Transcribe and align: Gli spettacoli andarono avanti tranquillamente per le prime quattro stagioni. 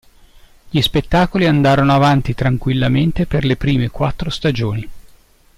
Gli 0.67 0.81
spettacoli 0.81 1.45
andarono 1.45 1.93
avanti 1.93 2.33
tranquillamente 2.33 3.27
per 3.27 3.45
le 3.45 3.55
prime 3.55 3.89
quattro 3.89 4.31
stagioni. 4.31 4.89